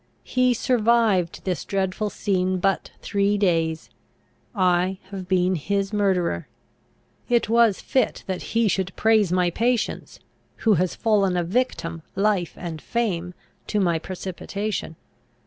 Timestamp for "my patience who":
9.31-10.73